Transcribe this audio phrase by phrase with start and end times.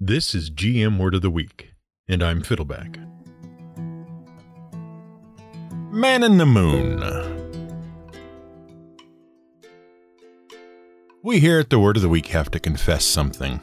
[0.00, 1.72] This is GM Word of the Week,
[2.06, 3.04] and I'm Fiddleback.
[5.90, 7.00] Man in the Moon.
[11.24, 13.60] We here at the Word of the Week have to confess something.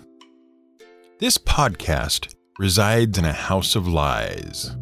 [1.19, 4.75] This podcast resides in a house of lies.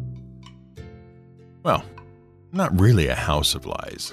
[1.62, 1.84] Well,
[2.50, 4.12] not really a house of lies.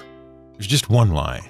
[0.53, 1.49] There's just one lie.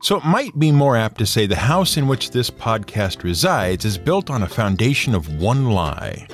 [0.00, 3.84] So it might be more apt to say the house in which this podcast resides
[3.84, 6.28] is built on a foundation of one lie.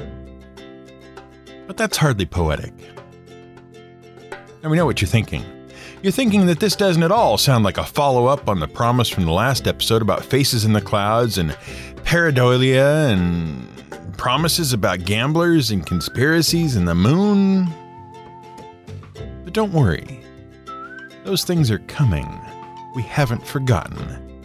[1.67, 2.75] But that's hardly poetic.
[4.63, 5.45] And we know what you're thinking.
[6.03, 9.09] You're thinking that this doesn't at all sound like a follow up on the promise
[9.09, 11.53] from the last episode about faces in the clouds and
[12.04, 13.67] pareidolia and
[14.18, 17.67] promises about gamblers and conspiracies and the moon.
[19.43, 20.21] But don't worry,
[21.25, 22.43] those things are coming
[22.94, 24.43] we haven't forgotten.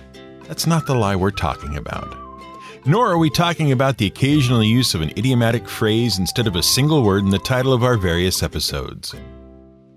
[0.48, 2.18] That's not the lie we're talking about.
[2.86, 6.64] Nor are we talking about the occasional use of an idiomatic phrase instead of a
[6.64, 9.14] single word in the title of our various episodes.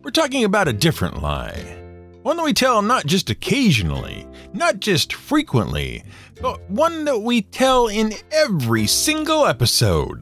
[0.03, 1.79] We're talking about a different lie.
[2.23, 6.05] One that we tell not just occasionally, not just frequently,
[6.41, 10.21] but one that we tell in every single episode.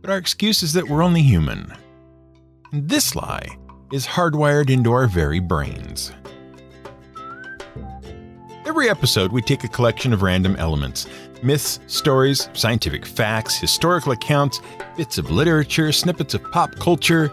[0.00, 1.72] But our excuse is that we're only human.
[2.72, 3.58] And this lie
[3.92, 6.12] is hardwired into our very brains.
[8.64, 11.06] Every episode, we take a collection of random elements
[11.42, 14.60] myths, stories, scientific facts, historical accounts,
[14.96, 17.32] bits of literature, snippets of pop culture,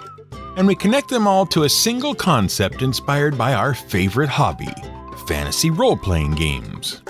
[0.57, 4.73] and we connect them all to a single concept inspired by our favorite hobby
[5.27, 7.03] fantasy role playing games.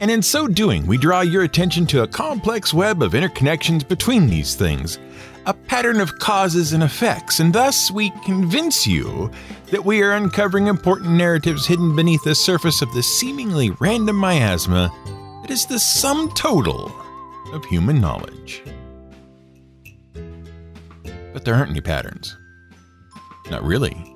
[0.00, 4.26] And in so doing, we draw your attention to a complex web of interconnections between
[4.26, 4.98] these things
[5.46, 9.30] a pattern of causes and effects, and thus we convince you
[9.70, 14.92] that we are uncovering important narratives hidden beneath the surface of the seemingly random miasma
[15.42, 16.92] that is the sum total
[17.52, 18.62] of human knowledge.
[21.32, 22.36] But there aren't any patterns.
[23.50, 24.11] Not really.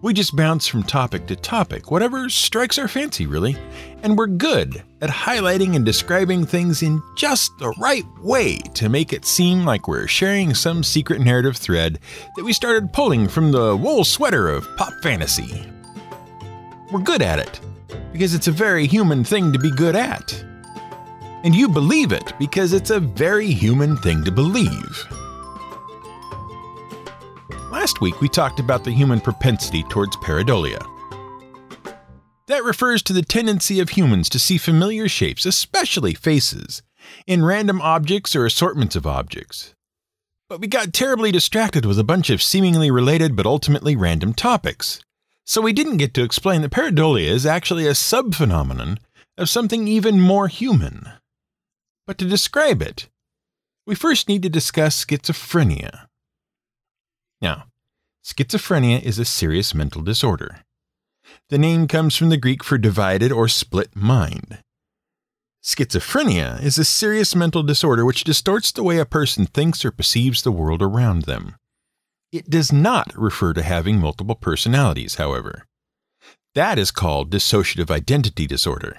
[0.00, 3.56] We just bounce from topic to topic, whatever strikes our fancy, really.
[4.04, 9.12] And we're good at highlighting and describing things in just the right way to make
[9.12, 11.98] it seem like we're sharing some secret narrative thread
[12.36, 15.68] that we started pulling from the wool sweater of pop fantasy.
[16.92, 17.60] We're good at it
[18.12, 20.32] because it's a very human thing to be good at.
[21.42, 25.08] And you believe it because it's a very human thing to believe.
[27.78, 30.84] Last week we talked about the human propensity towards pareidolia.
[32.48, 36.82] That refers to the tendency of humans to see familiar shapes, especially faces,
[37.24, 39.74] in random objects or assortments of objects.
[40.48, 45.00] But we got terribly distracted with a bunch of seemingly related but ultimately random topics.
[45.46, 48.98] So we didn't get to explain that pareidolia is actually a subphenomenon
[49.36, 51.10] of something even more human.
[52.08, 53.08] But to describe it,
[53.86, 56.07] we first need to discuss schizophrenia.
[57.40, 57.64] Now,
[58.24, 60.64] schizophrenia is a serious mental disorder.
[61.50, 64.58] The name comes from the Greek for divided or split mind.
[65.62, 70.42] Schizophrenia is a serious mental disorder which distorts the way a person thinks or perceives
[70.42, 71.56] the world around them.
[72.32, 75.66] It does not refer to having multiple personalities, however.
[76.54, 78.98] That is called dissociative identity disorder.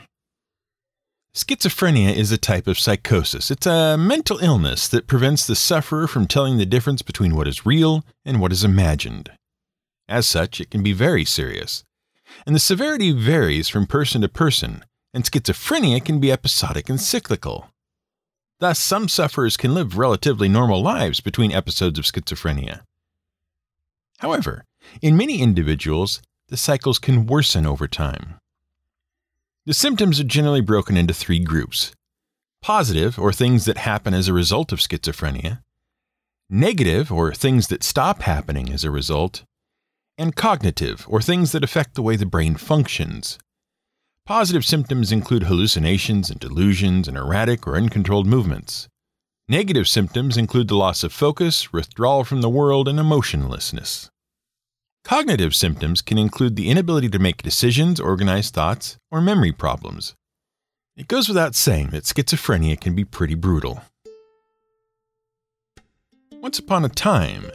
[1.33, 3.51] Schizophrenia is a type of psychosis.
[3.51, 7.67] It's a mental illness that prevents the sufferer from telling the difference between what is
[7.67, 9.31] real and what is imagined.
[10.07, 11.83] As such, it can be very serious.
[12.47, 17.69] And the severity varies from person to person, and schizophrenia can be episodic and cyclical.
[18.59, 22.81] Thus, some sufferers can live relatively normal lives between episodes of schizophrenia.
[24.17, 24.65] However,
[25.01, 28.39] in many individuals, the cycles can worsen over time.
[29.65, 31.93] The symptoms are generally broken into three groups
[32.61, 35.61] positive, or things that happen as a result of schizophrenia,
[36.49, 39.43] negative, or things that stop happening as a result,
[40.17, 43.39] and cognitive, or things that affect the way the brain functions.
[44.25, 48.87] Positive symptoms include hallucinations and delusions and erratic or uncontrolled movements.
[49.47, 54.09] Negative symptoms include the loss of focus, withdrawal from the world, and emotionlessness.
[55.09, 60.13] Cognitive symptoms can include the inability to make decisions, organize thoughts, or memory problems.
[60.95, 63.81] It goes without saying that schizophrenia can be pretty brutal.
[66.43, 67.49] Once upon a time,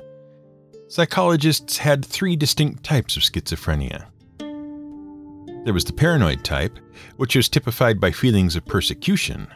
[0.88, 4.06] psychologists had three distinct types of schizophrenia.
[5.64, 6.76] There was the paranoid type,
[7.18, 9.46] which was typified by feelings of persecution.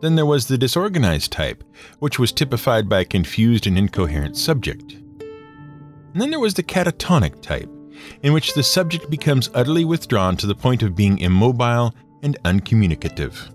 [0.00, 1.64] Then there was the disorganized type,
[1.98, 4.94] which was typified by a confused and incoherent subject.
[6.14, 7.68] And then there was the catatonic type,
[8.22, 13.50] in which the subject becomes utterly withdrawn to the point of being immobile and uncommunicative.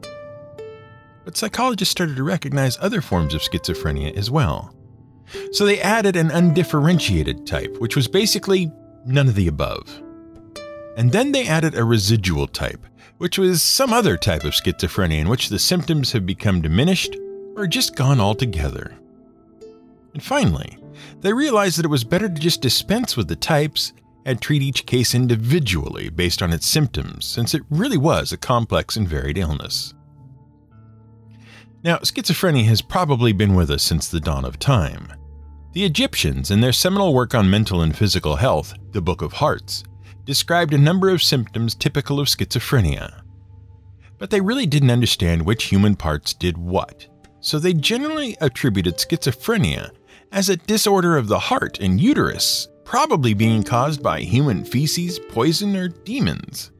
[1.29, 4.73] but psychologists started to recognize other forms of schizophrenia as well.
[5.51, 8.71] So they added an undifferentiated type, which was basically
[9.05, 10.01] none of the above.
[10.97, 12.83] And then they added a residual type,
[13.19, 17.15] which was some other type of schizophrenia in which the symptoms have become diminished
[17.55, 18.97] or just gone altogether.
[20.13, 20.77] And finally,
[21.21, 23.93] they realized that it was better to just dispense with the types
[24.25, 28.95] and treat each case individually based on its symptoms, since it really was a complex
[28.95, 29.93] and varied illness.
[31.83, 35.13] Now, schizophrenia has probably been with us since the dawn of time.
[35.71, 39.83] The Egyptians, in their seminal work on mental and physical health, the Book of Hearts,
[40.25, 43.21] described a number of symptoms typical of schizophrenia.
[44.17, 47.07] But they really didn't understand which human parts did what,
[47.39, 49.91] so they generally attributed schizophrenia
[50.31, 55.75] as a disorder of the heart and uterus, probably being caused by human feces, poison,
[55.75, 56.71] or demons.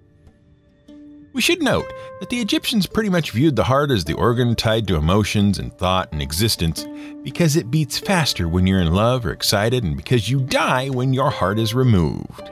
[1.33, 4.87] We should note that the Egyptians pretty much viewed the heart as the organ tied
[4.87, 6.85] to emotions and thought and existence
[7.23, 11.13] because it beats faster when you're in love or excited and because you die when
[11.13, 12.49] your heart is removed.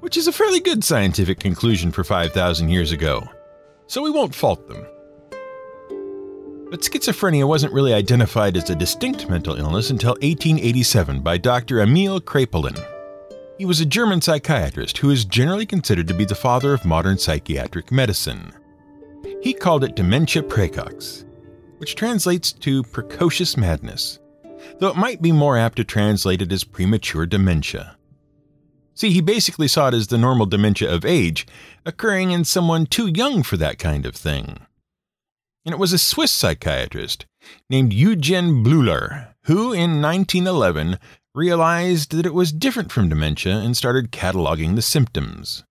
[0.00, 3.28] Which is a fairly good scientific conclusion for 5,000 years ago,
[3.86, 4.86] so we won't fault them.
[6.72, 11.82] But schizophrenia wasn't really identified as a distinct mental illness until 1887 by Dr.
[11.82, 12.82] Emil Kraepelin.
[13.58, 17.18] He was a German psychiatrist who is generally considered to be the father of modern
[17.18, 18.54] psychiatric medicine.
[19.42, 21.26] He called it dementia praecox,
[21.76, 24.18] which translates to precocious madness,
[24.78, 27.98] though it might be more apt to translate it as premature dementia.
[28.94, 31.46] See, he basically saw it as the normal dementia of age,
[31.84, 34.66] occurring in someone too young for that kind of thing
[35.64, 37.26] and it was a Swiss psychiatrist
[37.70, 40.98] named Eugen Bleuler who, in 1911,
[41.34, 45.64] realized that it was different from dementia and started cataloging the symptoms.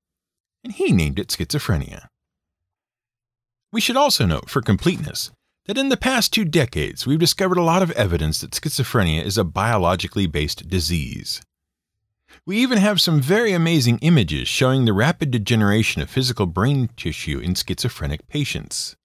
[0.63, 2.07] And he named it schizophrenia.
[3.71, 5.31] We should also note, for completeness,
[5.65, 9.37] that in the past two decades we've discovered a lot of evidence that schizophrenia is
[9.37, 11.41] a biologically based disease.
[12.45, 17.39] We even have some very amazing images showing the rapid degeneration of physical brain tissue
[17.39, 18.95] in schizophrenic patients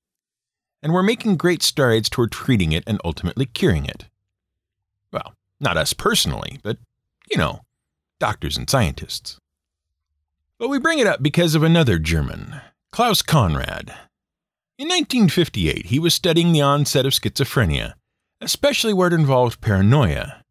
[0.82, 4.06] and we're making great strides toward treating it and ultimately curing it.
[5.12, 6.78] Well, not us personally, but,
[7.30, 7.60] you know,
[8.18, 9.38] doctors and scientists.
[10.58, 12.60] But we bring it up because of another German,
[12.92, 13.94] Klaus Conrad.
[14.78, 17.94] In 1958, he was studying the onset of schizophrenia,
[18.40, 20.42] especially where it involved paranoia.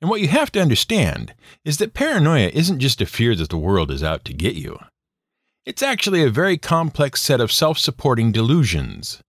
[0.00, 1.34] And what you have to understand
[1.64, 4.78] is that paranoia isn't just a fear that the world is out to get you.
[5.64, 9.22] It's actually a very complex set of self supporting delusions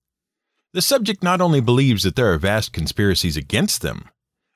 [0.73, 4.09] the subject not only believes that there are vast conspiracies against them,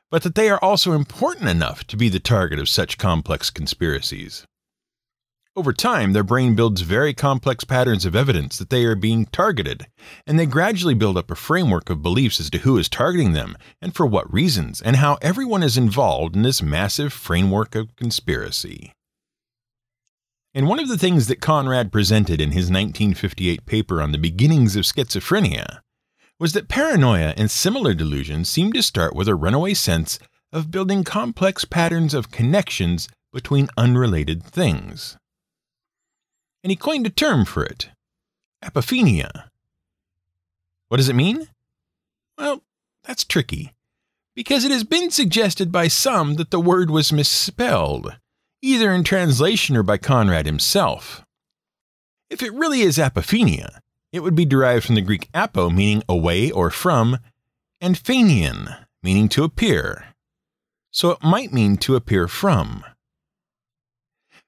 [0.09, 4.45] but that they are also important enough to be the target of such complex conspiracies.
[5.53, 9.87] Over time, their brain builds very complex patterns of evidence that they are being targeted,
[10.25, 13.57] and they gradually build up a framework of beliefs as to who is targeting them
[13.81, 18.93] and for what reasons, and how everyone is involved in this massive framework of conspiracy.
[20.53, 24.75] And one of the things that Conrad presented in his 1958 paper on the beginnings
[24.75, 25.79] of schizophrenia
[26.41, 30.17] was that paranoia and similar delusions seem to start with a runaway sense
[30.51, 35.17] of building complex patterns of connections between unrelated things.
[36.63, 37.89] And he coined a term for it
[38.65, 39.49] apophenia.
[40.89, 41.47] What does it mean?
[42.39, 42.63] Well,
[43.03, 43.73] that's tricky,
[44.35, 48.17] because it has been suggested by some that the word was misspelled,
[48.63, 51.23] either in translation or by Conrad himself.
[52.31, 53.80] If it really is apophenia,
[54.11, 57.17] it would be derived from the Greek apo, meaning away or from,
[57.79, 60.05] and phanion, meaning to appear.
[60.91, 62.83] So it might mean to appear from.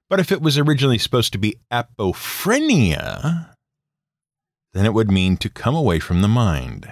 [0.09, 3.49] But if it was originally supposed to be apophrenia,
[4.73, 6.91] then it would mean to come away from the mind.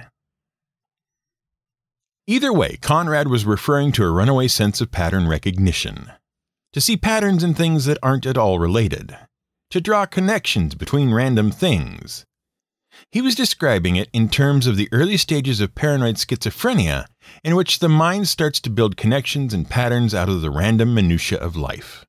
[2.27, 6.11] Either way, Conrad was referring to a runaway sense of pattern recognition,
[6.71, 9.17] to see patterns in things that aren't at all related,
[9.69, 12.25] to draw connections between random things,
[13.11, 17.05] he was describing it in terms of the early stages of paranoid schizophrenia,
[17.43, 21.39] in which the mind starts to build connections and patterns out of the random minutiae
[21.39, 22.05] of life.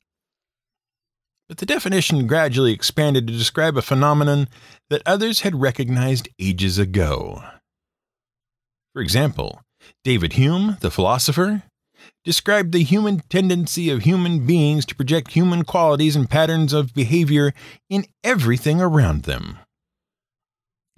[1.49, 4.49] But the definition gradually expanded to describe a phenomenon
[4.91, 7.43] that others had recognized ages ago.
[8.95, 9.61] For example,
[10.05, 11.63] David Hume, the philosopher,
[12.25, 17.53] described the human tendency of human beings to project human qualities and patterns of behavior
[17.91, 19.59] in everything around them.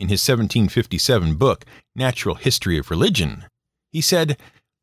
[0.04, 1.64] In his 1757 book,
[1.96, 3.46] Natural History of Religion,
[3.90, 4.36] he said,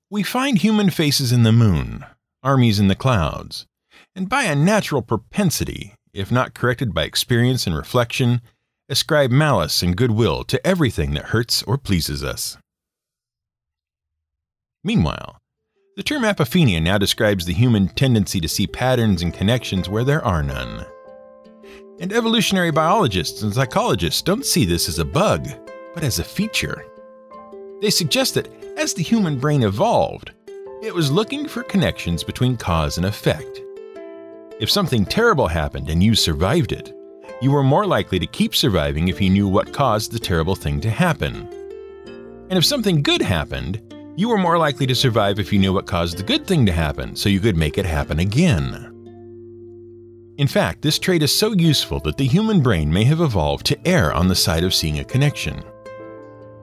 [0.10, 2.04] We find human faces in the moon,
[2.42, 3.68] armies in the clouds,
[4.16, 8.42] and by a natural propensity, if not corrected by experience and reflection,
[8.90, 12.58] ascribe malice and goodwill to everything that hurts or pleases us.
[14.84, 15.38] Meanwhile,
[15.98, 20.25] the term apophenia now describes the human tendency to see patterns and connections where there
[20.25, 20.88] are none.
[22.01, 25.48] And evolutionary biologists and psychologists don't see this as a bug,
[25.93, 26.84] but as a feature.
[27.79, 30.31] They suggest that as the human brain evolved,
[30.81, 33.62] it was looking for connections between cause and effect.
[34.60, 36.91] If something terrible happened and you survived it,
[37.39, 40.81] you were more likely to keep surviving if you knew what caused the terrible thing
[40.81, 41.48] to happen.
[42.50, 43.79] And if something good happened,
[44.15, 46.72] you were more likely to survive if you knew what caused the good thing to
[46.72, 48.91] happen so you could make it happen again.
[50.38, 53.88] In fact, this trait is so useful that the human brain may have evolved to
[53.88, 55.64] err on the side of seeing a connection.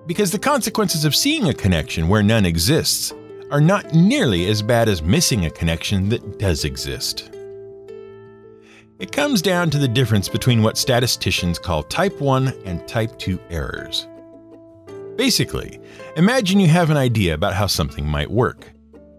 [0.06, 3.12] Because the consequences of seeing a connection where none exists
[3.50, 7.30] are not nearly as bad as missing a connection that does exist.
[8.98, 13.38] It comes down to the difference between what statisticians call type 1 and type 2
[13.50, 14.08] errors.
[15.16, 15.78] Basically,
[16.16, 18.72] imagine you have an idea about how something might work.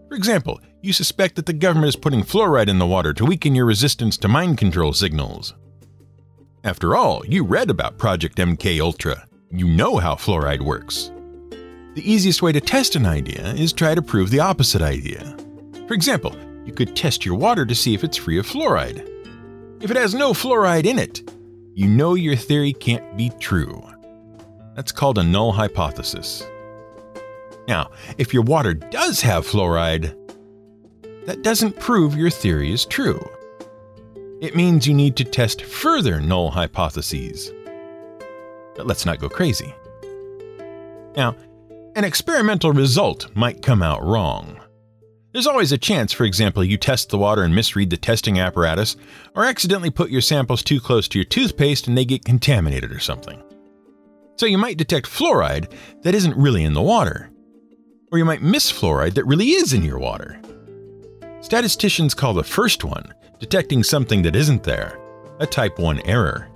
[0.10, 3.54] For example, you suspect that the government is putting fluoride in the water to weaken
[3.54, 5.54] your resistance to mind control signals.
[6.64, 9.26] After all, you read about Project MK Ultra.
[9.52, 11.12] You know how fluoride works.
[11.96, 15.36] The easiest way to test an idea is try to prove the opposite idea.
[15.88, 19.06] For example, you could test your water to see if it's free of fluoride.
[19.82, 21.30] If it has no fluoride in it,
[21.74, 23.84] you know your theory can't be true.
[24.76, 26.46] That's called a null hypothesis.
[27.68, 30.16] Now, if your water does have fluoride,
[31.30, 33.24] that doesn't prove your theory is true.
[34.42, 37.52] It means you need to test further null hypotheses.
[38.76, 39.72] But let's not go crazy.
[41.16, 41.36] Now,
[41.96, 44.60] an experimental result might come out wrong.
[45.32, 48.98] There's always a chance, for example, you test the water and misread the testing apparatus,
[49.36, 53.00] or accidentally put your samples too close to your toothpaste and they get contaminated or
[53.00, 53.40] something.
[54.38, 55.72] So you might detect fluoride
[56.02, 57.30] that isn't really in the water.
[58.12, 60.42] Or you might miss fluoride that really is in your water.
[61.50, 65.00] Statisticians call the first one, detecting something that isn't there,
[65.40, 66.48] a type 1 error.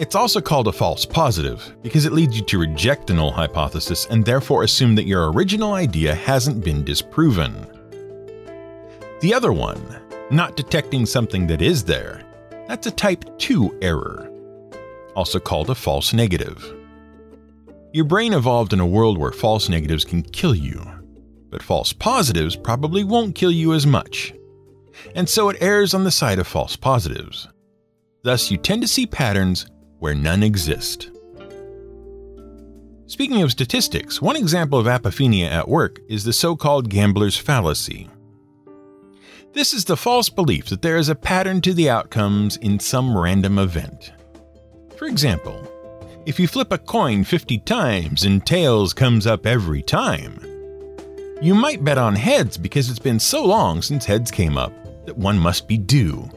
[0.00, 4.08] It's also called a false positive because it leads you to reject the null hypothesis
[4.10, 7.54] and therefore assume that your original idea hasn't been disproven.
[9.20, 9.80] The other one,
[10.32, 12.24] not detecting something that is there,
[12.66, 14.28] that's a type 2 error,
[15.14, 16.74] also called a false negative.
[17.92, 20.84] Your brain evolved in a world where false negatives can kill you,
[21.52, 24.32] but false positives probably won't kill you as much.
[25.14, 27.46] And so it errs on the side of false positives.
[28.22, 29.66] Thus, you tend to see patterns
[29.98, 31.10] where none exist.
[33.06, 38.08] Speaking of statistics, one example of apophenia at work is the so called gambler's fallacy.
[39.52, 43.16] This is the false belief that there is a pattern to the outcomes in some
[43.16, 44.14] random event.
[44.96, 45.68] For example,
[46.24, 50.40] if you flip a coin 50 times and tails comes up every time,
[51.42, 54.72] you might bet on heads because it's been so long since heads came up
[55.06, 56.30] that one must be due,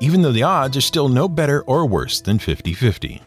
[0.00, 3.22] even though the odds are still no better or worse than 50 50.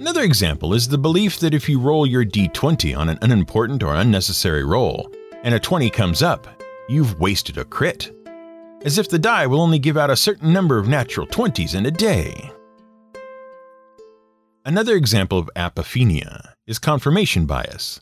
[0.00, 3.94] Another example is the belief that if you roll your d20 on an unimportant or
[3.94, 5.08] unnecessary roll,
[5.44, 6.48] and a 20 comes up,
[6.88, 8.10] you've wasted a crit.
[8.84, 11.86] As if the die will only give out a certain number of natural 20s in
[11.86, 12.50] a day.
[14.64, 18.00] Another example of apophenia is confirmation bias.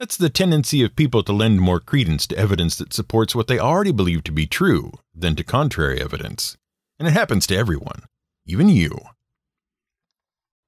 [0.00, 3.58] That's the tendency of people to lend more credence to evidence that supports what they
[3.58, 6.56] already believe to be true than to contrary evidence.
[6.98, 8.04] And it happens to everyone,
[8.46, 8.98] even you.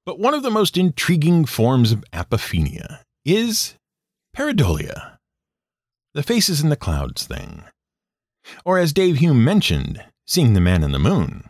[0.05, 3.75] But one of the most intriguing forms of apophenia is
[4.37, 5.17] pareidolia,
[6.13, 7.65] the faces in the clouds thing.
[8.67, 11.49] Or as Dave Hume mentioned, seeing the man in the moon.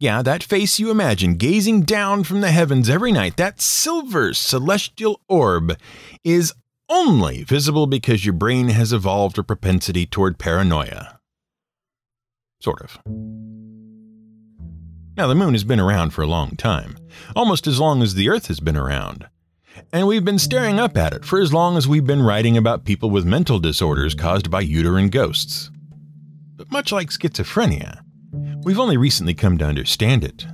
[0.00, 5.20] Yeah, that face you imagine gazing down from the heavens every night, that silver celestial
[5.28, 5.78] orb,
[6.24, 6.52] is
[6.88, 11.18] only visible because your brain has evolved a propensity toward paranoia.
[12.60, 12.98] Sort of.
[15.16, 16.96] Now, the moon has been around for a long time,
[17.36, 19.28] almost as long as the Earth has been around.
[19.92, 22.84] And we've been staring up at it for as long as we've been writing about
[22.84, 25.70] people with mental disorders caused by uterine ghosts.
[26.56, 28.03] But much like schizophrenia,
[28.64, 30.46] We've only recently come to understand it,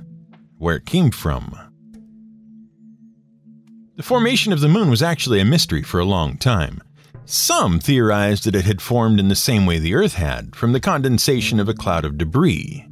[0.57, 1.57] where it came from.
[3.95, 6.81] The formation of the moon was actually a mystery for a long time.
[7.23, 10.81] Some theorized that it had formed in the same way the Earth had, from the
[10.81, 12.85] condensation of a cloud of debris.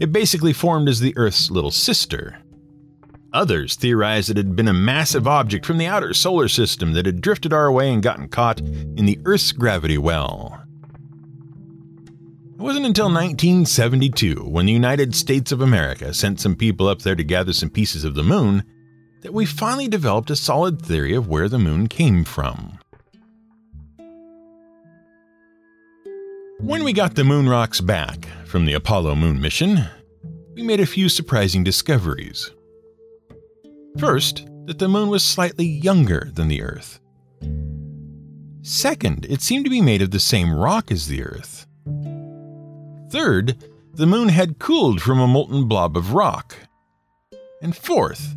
[0.00, 2.38] It basically formed as the Earth's little sister.
[3.34, 7.20] Others theorized it had been a massive object from the outer solar system that had
[7.20, 10.64] drifted our way and gotten caught in the Earth's gravity well.
[12.58, 17.14] It wasn't until 1972, when the United States of America sent some people up there
[17.14, 18.64] to gather some pieces of the moon,
[19.22, 22.80] that we finally developed a solid theory of where the moon came from.
[26.58, 29.84] When we got the moon rocks back from the Apollo moon mission,
[30.54, 32.50] we made a few surprising discoveries.
[33.98, 36.98] First, that the moon was slightly younger than the Earth.
[38.62, 41.67] Second, it seemed to be made of the same rock as the Earth.
[43.10, 46.54] Third, the moon had cooled from a molten blob of rock.
[47.62, 48.36] And fourth,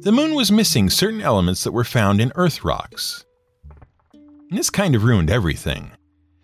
[0.00, 3.24] the moon was missing certain elements that were found in Earth rocks.
[4.12, 5.90] And this kind of ruined everything.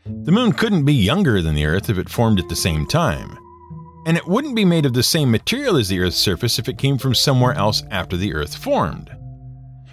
[0.05, 3.39] The moon couldn't be younger than the Earth if it formed at the same time.
[4.07, 6.79] And it wouldn't be made of the same material as the Earth's surface if it
[6.79, 9.11] came from somewhere else after the Earth formed.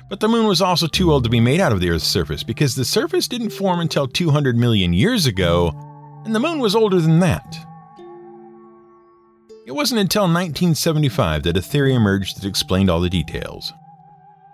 [0.10, 2.42] But the moon was also too old to be made out of the Earth's surface
[2.42, 5.87] because the surface didn't form until 200 million years ago,
[6.28, 7.58] and the moon was older than that.
[9.66, 13.74] It wasn't until 1975 that a theory emerged that explained all the details.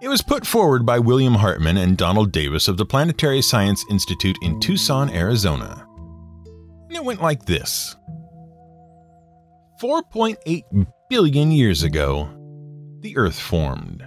[0.01, 4.38] It was put forward by William Hartmann and Donald Davis of the Planetary Science Institute
[4.44, 5.88] in Tucson, Arizona.
[6.88, 7.96] And it went like this
[9.82, 12.30] 4.8 billion years ago,
[13.00, 14.03] the Earth formed.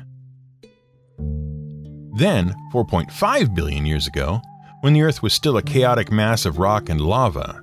[2.16, 4.40] Then, 4.5 billion years ago,
[4.80, 7.62] when the Earth was still a chaotic mass of rock and lava,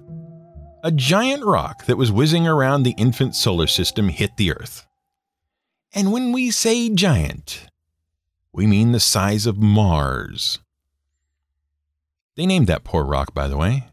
[0.83, 4.85] a giant rock that was whizzing around the infant solar system hit the Earth.
[5.93, 7.67] And when we say giant,
[8.51, 10.59] we mean the size of Mars.
[12.35, 13.85] They named that poor rock, by the way.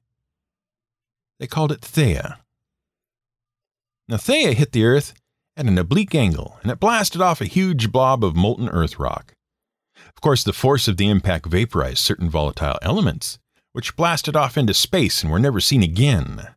[1.39, 2.39] They called it Theia.
[4.09, 5.15] Now, Theia hit the Earth
[5.57, 9.35] at an oblique angle, and it blasted off a huge blob of molten Earth rock.
[10.09, 13.39] Of course, the force of the impact vaporized certain volatile elements,
[13.73, 16.49] which blasted off into space and were never seen again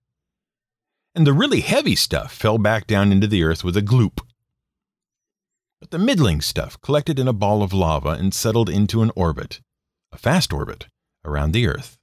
[1.15, 4.19] and the really heavy stuff fell back down into the earth with a gloop.
[5.79, 9.61] But the middling stuff collected in a ball of lava and settled into an orbit,
[10.11, 10.87] a fast orbit,
[11.23, 11.97] around the earth.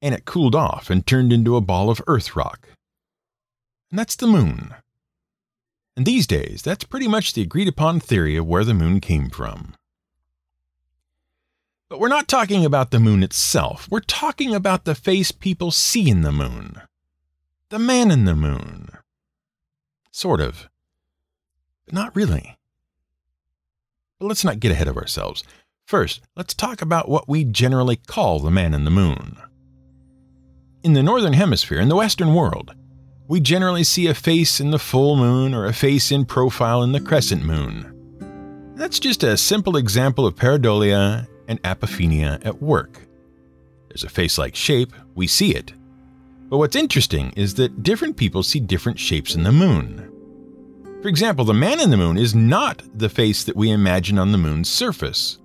[0.00, 2.68] And it cooled off and turned into a ball of earth rock.
[3.90, 4.74] And that's the moon.
[5.96, 9.28] And these days, that's pretty much the agreed upon theory of where the moon came
[9.28, 9.74] from.
[11.94, 13.86] But we're not talking about the moon itself.
[13.88, 16.82] We're talking about the face people see in the moon.
[17.68, 18.88] The man in the moon.
[20.10, 20.68] Sort of.
[21.84, 22.58] But not really.
[24.18, 25.44] But let's not get ahead of ourselves.
[25.86, 29.36] First, let's talk about what we generally call the man in the moon.
[30.82, 32.74] In the Northern Hemisphere, in the Western world,
[33.28, 36.90] we generally see a face in the full moon or a face in profile in
[36.90, 38.72] the crescent moon.
[38.74, 43.00] That's just a simple example of pareidolia and apophenia at work.
[43.88, 45.72] There's a face like shape, we see it,
[46.48, 50.10] but what's interesting is that different people see different shapes in the moon.
[51.02, 54.32] For example, the man in the moon is not the face that we imagine on
[54.32, 55.38] the moon's surface.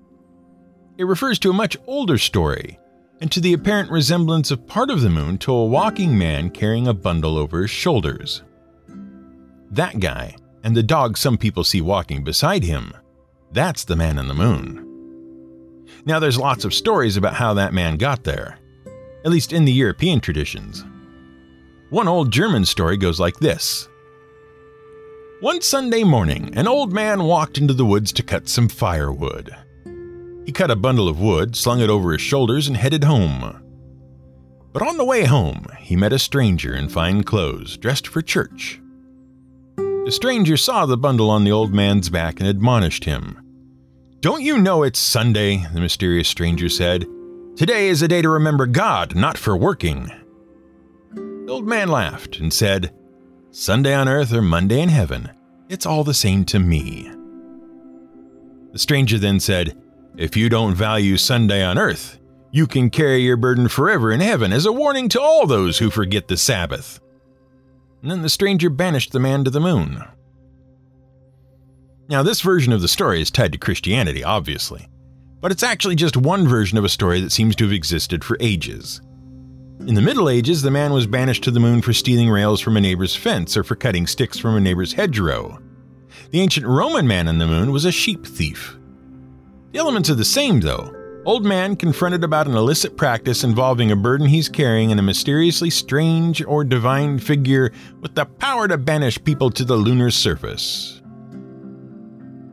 [0.97, 2.79] It refers to a much older story
[3.21, 6.87] and to the apparent resemblance of part of the moon to a walking man carrying
[6.87, 8.43] a bundle over his shoulders.
[9.71, 12.93] That guy, and the dog some people see walking beside him,
[13.51, 14.88] that's the man in the moon.
[16.05, 18.59] Now, there's lots of stories about how that man got there
[19.23, 20.85] at least in the European traditions.
[21.89, 23.87] One old German story goes like this
[25.41, 29.55] One Sunday morning, an old man walked into the woods to cut some firewood.
[30.45, 33.61] He cut a bundle of wood, slung it over his shoulders, and headed home.
[34.71, 38.79] But on the way home, he met a stranger in fine clothes, dressed for church.
[39.75, 43.48] The stranger saw the bundle on the old man's back and admonished him.
[44.21, 45.65] Don't you know it's Sunday?
[45.73, 47.05] the mysterious stranger said.
[47.55, 50.11] Today is a day to remember God, not for working.
[51.13, 52.93] The old man laughed and said,
[53.51, 55.31] Sunday on earth or Monday in heaven,
[55.69, 57.09] it's all the same to me.
[58.73, 59.81] The stranger then said,
[60.17, 62.19] If you don't value Sunday on earth,
[62.51, 65.89] you can carry your burden forever in heaven as a warning to all those who
[65.89, 66.99] forget the Sabbath.
[68.01, 70.03] And then the stranger banished the man to the moon.
[72.09, 74.89] Now, this version of the story is tied to Christianity, obviously
[75.41, 78.37] but it's actually just one version of a story that seems to have existed for
[78.39, 79.01] ages.
[79.87, 82.75] In the Middle Ages, the man was banished to the moon for stealing rails from
[82.75, 85.57] a neighbor's fence or for cutting sticks from a neighbor's hedgerow.
[86.31, 88.77] The ancient Roman man on the moon was a sheep thief.
[89.71, 90.93] The elements are the same, though.
[91.25, 95.69] Old man confronted about an illicit practice involving a burden he's carrying and a mysteriously
[95.69, 100.98] strange or divine figure with the power to banish people to the lunar surface.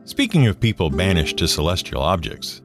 [0.07, 2.61] Speaking of people banished to celestial objects,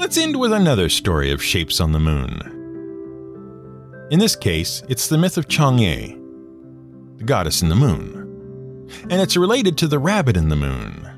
[0.00, 2.40] Let's end with another story of shapes on the moon.
[4.10, 6.18] In this case, it's the myth of Chang'e,
[7.18, 8.88] the goddess in the moon.
[9.02, 11.08] And it's related to the rabbit in the moon.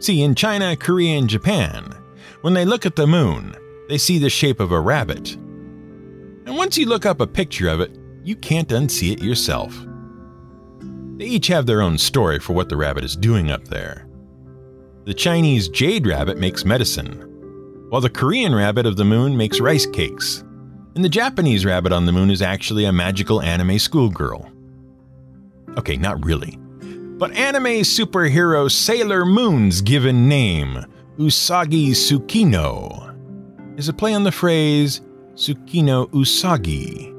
[0.00, 1.94] See, in China, Korea, and Japan,
[2.40, 3.54] when they look at the moon,
[3.88, 5.34] they see the shape of a rabbit.
[5.34, 9.86] And once you look up a picture of it, you can't unsee it yourself.
[11.16, 14.06] They each have their own story for what the rabbit is doing up there.
[15.04, 17.20] The Chinese jade rabbit makes medicine,
[17.90, 20.42] while the Korean rabbit of the moon makes rice cakes,
[20.94, 24.50] and the Japanese rabbit on the moon is actually a magical anime schoolgirl.
[25.76, 26.58] Okay, not really.
[27.18, 30.84] But anime superhero Sailor Moon's given name,
[31.18, 33.14] Usagi Tsukino,
[33.78, 35.00] is a play on the phrase
[35.34, 37.12] Tsukino Usagi,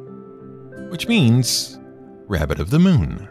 [0.90, 1.80] which means
[2.28, 3.30] rabbit of the moon.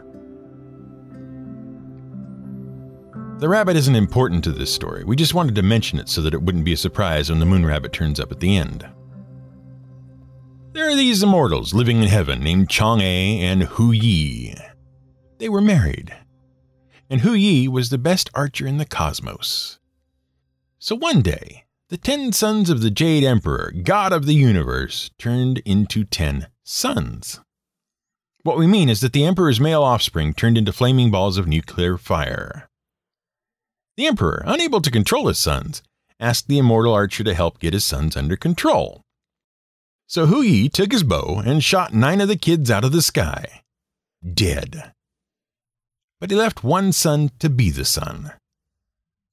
[3.37, 5.03] The rabbit isn't important to this story.
[5.03, 7.45] We just wanted to mention it so that it wouldn't be a surprise when the
[7.45, 8.87] moon rabbit turns up at the end.
[10.71, 14.55] There are these immortals living in heaven named Chang'e and Hu Yi.
[15.37, 16.15] They were married,
[17.09, 19.79] and Hu Yi was the best archer in the cosmos.
[20.79, 25.59] So one day, the ten sons of the Jade Emperor, god of the universe, turned
[25.65, 27.41] into ten suns.
[28.43, 31.97] What we mean is that the Emperor's male offspring turned into flaming balls of nuclear
[31.97, 32.69] fire.
[33.97, 35.81] The Emperor, unable to control his sons,
[36.19, 39.01] asked the immortal archer to help get his sons under control.
[40.07, 43.01] So Hu Yi took his bow and shot nine of the kids out of the
[43.01, 43.61] sky.
[44.33, 44.91] Dead.
[46.19, 48.33] But he left one son to be the sun.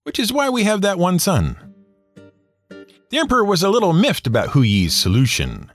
[0.04, 1.56] Which is why we have that one sun.
[3.10, 5.70] The Emperor was a little miffed about Hu Yi's solution,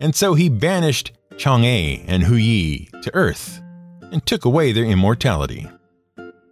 [0.00, 3.60] and so he banished Chang'e and Hu Yi to Earth
[4.12, 5.68] and took away their immortality.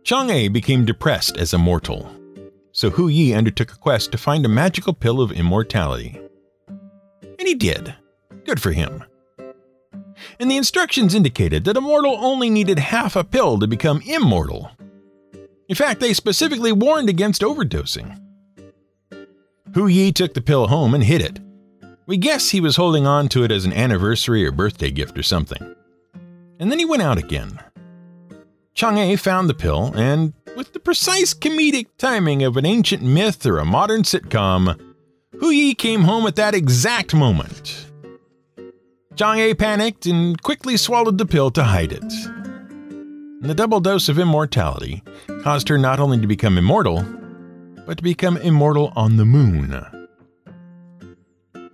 [0.04, 2.14] Chang'e became depressed as a mortal,
[2.72, 6.20] so Hu Yi undertook a quest to find a magical pill of immortality.
[7.38, 7.94] And he did.
[8.44, 9.02] Good for him.
[10.38, 14.70] And the instructions indicated that a mortal only needed half a pill to become immortal.
[15.68, 18.20] In fact, they specifically warned against overdosing.
[19.72, 21.40] Hu Yi took the pill home and hid it.
[22.06, 25.22] We guess he was holding on to it as an anniversary or birthday gift or
[25.22, 25.74] something.
[26.60, 27.58] And then he went out again,
[28.74, 33.58] Chang'e found the pill, and with the precise comedic timing of an ancient myth or
[33.58, 34.78] a modern sitcom,
[35.38, 37.87] Hu Yi came home at that exact moment.
[39.14, 42.12] Chang'e panicked and quickly swallowed the pill to hide it.
[43.42, 45.04] The double dose of immortality
[45.42, 47.04] caused her not only to become immortal,
[47.87, 49.80] but to become immortal on the moon.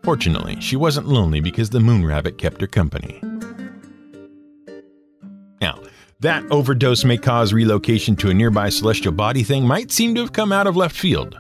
[0.03, 3.21] Fortunately, she wasn't lonely because the moon rabbit kept her company.
[5.61, 5.79] Now,
[6.21, 10.33] that overdose may cause relocation to a nearby celestial body thing might seem to have
[10.33, 11.39] come out of left field.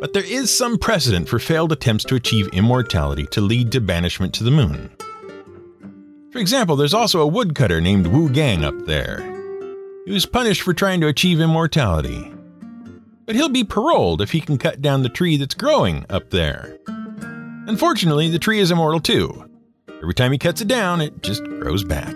[0.00, 4.34] But there is some precedent for failed attempts to achieve immortality to lead to banishment
[4.34, 4.90] to the moon.
[6.32, 9.20] For example, there's also a woodcutter named Wu Gang up there.
[10.06, 12.32] He was punished for trying to achieve immortality.
[13.26, 16.78] But he'll be paroled if he can cut down the tree that's growing up there.
[17.66, 19.48] Unfortunately, the tree is immortal too.
[20.02, 22.14] Every time he cuts it down, it just grows back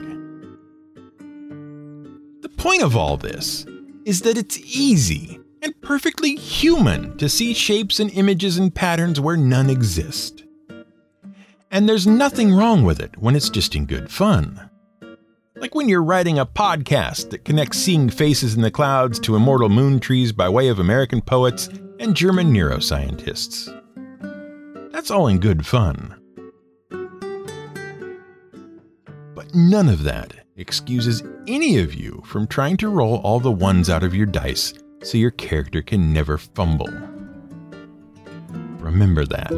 [2.58, 3.64] point of all this
[4.04, 9.36] is that it's easy and perfectly human to see shapes and images and patterns where
[9.36, 10.44] none exist.
[11.70, 14.70] And there's nothing wrong with it when it's just in good fun.
[15.56, 19.68] Like when you're writing a podcast that connects seeing faces in the clouds to immortal
[19.68, 21.68] moon trees by way of American poets
[21.98, 23.74] and German neuroscientists.
[24.92, 26.17] That's all in good fun.
[29.38, 33.88] But none of that excuses any of you from trying to roll all the ones
[33.88, 34.74] out of your dice
[35.04, 36.90] so your character can never fumble.
[38.80, 39.48] Remember that.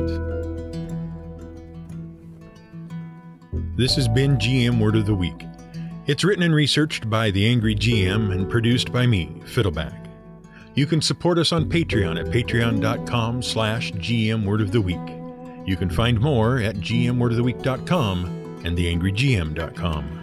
[3.79, 5.47] This has been GM Word of the Week.
[6.07, 10.11] It's written and researched by The Angry GM and produced by me, Fiddleback.
[10.75, 15.67] You can support us on Patreon at patreon.com slash gmwordoftheweek.
[15.67, 20.20] You can find more at gmwordoftheweek.com and theangrygm.com.